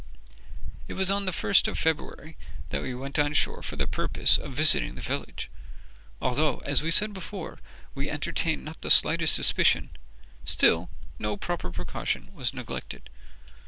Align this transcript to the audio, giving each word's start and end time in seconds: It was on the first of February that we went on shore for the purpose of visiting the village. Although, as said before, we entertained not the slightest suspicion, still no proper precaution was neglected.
It 0.87 0.95
was 0.95 1.11
on 1.11 1.27
the 1.27 1.31
first 1.31 1.67
of 1.67 1.77
February 1.77 2.35
that 2.69 2.81
we 2.81 2.95
went 2.95 3.19
on 3.19 3.33
shore 3.33 3.61
for 3.61 3.75
the 3.75 3.85
purpose 3.85 4.39
of 4.39 4.51
visiting 4.53 4.95
the 4.95 5.01
village. 5.03 5.51
Although, 6.19 6.57
as 6.65 6.81
said 6.95 7.13
before, 7.13 7.59
we 7.93 8.09
entertained 8.09 8.65
not 8.65 8.81
the 8.81 8.89
slightest 8.89 9.35
suspicion, 9.35 9.91
still 10.43 10.89
no 11.19 11.37
proper 11.37 11.69
precaution 11.69 12.33
was 12.33 12.51
neglected. 12.51 13.11